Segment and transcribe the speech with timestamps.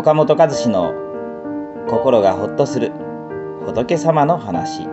[0.00, 0.94] 岡本和志の
[1.86, 2.90] 心がほっとする
[3.66, 4.88] 仏様の話。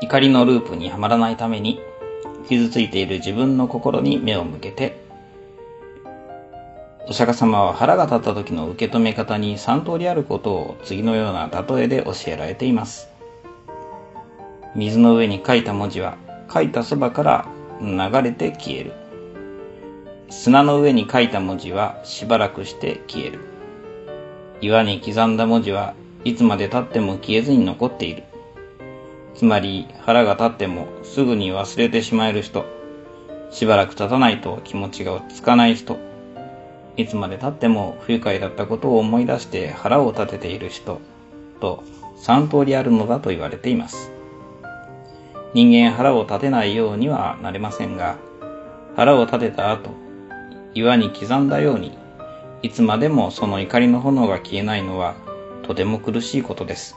[0.00, 1.80] 怒りのループにはまらないために
[2.48, 5.00] 傷ついている自分の心に目を向けて
[7.08, 13.08] お釈迦様は腹が立った時の受け止め方に3通りあることを次のような例えで教えられています。
[14.76, 16.18] 水の上に書いた文字は
[16.54, 17.48] 書いたそばから
[17.80, 19.01] 流れて消える。
[20.42, 23.38] 砂の上に書いた文字はしばらくして消える。
[24.60, 28.24] 岩に刻んだ文字はいつまで経っても消えずに残っている。
[29.36, 32.64] つまり腹が立ってもすぐに忘れてしまえる人。
[33.52, 35.96] しばらく経たないと気持ちが落ち着かない人。
[36.96, 41.00] いつまで経っても不愉快だったことを思い出して腹を立てている人。
[41.60, 41.84] と
[42.16, 44.10] 3通りあるのだと言われています。
[45.54, 48.18] 人間腹を立てないようにはなれませんが
[48.96, 50.01] 腹を立てた後
[50.74, 51.96] 岩に刻んだように
[52.62, 55.14] いつまでもその怒りの炎が消えないのは
[55.62, 56.96] とても苦しいことです。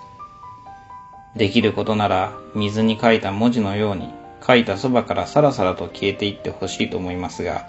[1.36, 4.10] できることなら水に書いた文字のように
[4.46, 7.68] 書いたそばからさらさらと消えていってほしいと思いますが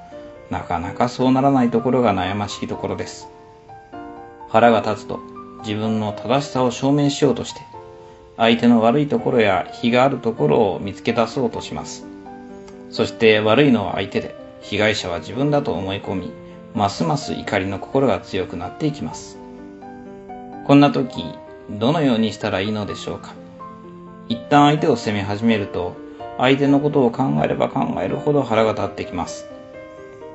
[0.51, 3.29] なかなかそうならないところが悩ましいところです。
[4.49, 5.19] 腹が立つと
[5.61, 7.61] 自分の正しさを証明しようとして
[8.37, 12.07] 相手の悪いところや非があるところを見つけ出そうとします。
[12.91, 16.33] そして悪いのは相手で被害者は自分だと思い込み
[16.75, 19.39] ますます怒りの心が強くなっていきます。
[20.67, 21.25] こんな時
[21.71, 23.35] どのようにしたらいいのでしょうか。
[24.29, 25.95] 一旦相手を責め始めると
[26.39, 29.49] 相手のことを考えれば考えるほど腹が立ってきます。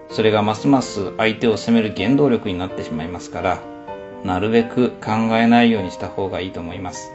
[0.10, 3.62] それがますます相手を責める原動力になってしまいますから
[4.26, 7.12] なるべく考えないようにした方がいいと思います。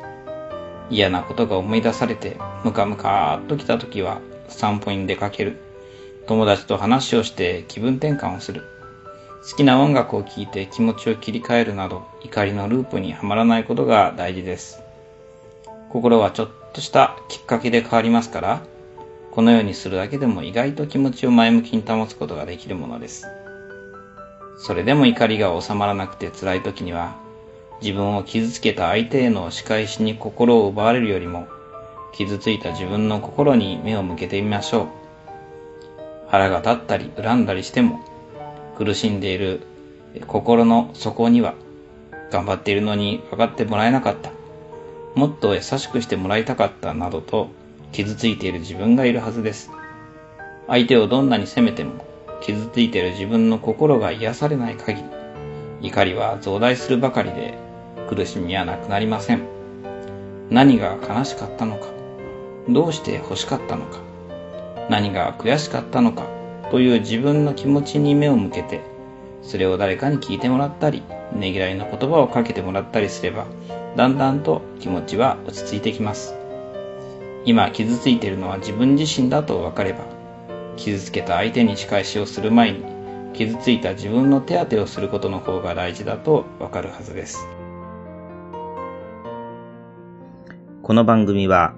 [0.89, 5.66] 嫌なことが思い出されてムカムカーっと来た時は散歩に出かける。
[6.27, 8.63] 友達と話をして気分転換をする
[9.51, 14.83] 好きな音楽を聴いて気持ちを切り替えるなど怒りのループにはまらないことが大事です
[15.89, 18.63] 心はちょっとしたきっかけで変わりますから、
[19.33, 23.27] このようにするだけでも意外と気持ちを前向きに保つことができるものです。
[24.59, 27.17] それでも怒りが収まらなくて辛い時には、
[27.81, 31.47] 自分を傷つけた相手への仕返しに心を奪われるよりも、
[32.13, 35.06] 傷ついた自分の心に目を向けてみましょう。
[36.37, 38.05] 腹が立ったり恨んだりしても、
[38.77, 39.63] 苦しんでいる
[40.27, 41.55] 心の底には、
[42.31, 44.31] 頑張っているのに分かってもらえなかった。
[45.15, 47.49] もっと優しくしてもらいたかったなどと
[47.93, 49.71] 傷ついている自分がいるはずです。
[50.67, 52.05] 相手をどんなに責めても
[52.43, 55.03] 傷ついている自分の心が癒されない限
[55.81, 57.57] り怒りは増大するばかりで
[58.11, 59.43] 苦しみはなくなりません。
[60.51, 61.87] 何が悲しかったのか、
[62.69, 64.06] どうして欲しかったのか、
[64.89, 66.27] 何が悔しかったのか
[66.71, 68.81] という自分の気持ちに目を向けて
[69.43, 71.03] それを誰かに聞いてもらったり
[71.33, 73.47] ねぎらいの言葉をかけてもらったりすれば
[73.97, 76.35] だんだんと気持ちは落ち着いてきます。
[77.47, 80.01] 今傷ついているのは自分自身だと分かれば、
[80.77, 82.85] 傷つけた相手に仕返しをする前に、
[83.33, 87.47] 傷ついた自分の手当てをすることの方が大事だと分かるはずです。
[90.83, 91.75] この番組は、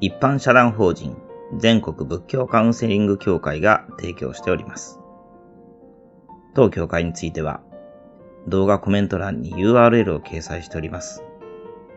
[0.00, 1.16] 一般社団法人
[1.56, 5.00] 全国仏教カウンセリング協会が提供しております。
[6.54, 7.62] 当協会については、
[8.46, 11.24] 動画コメント欄に URL を掲載しております。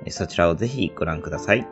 [0.10, 1.68] そちらをぜひご覧ください。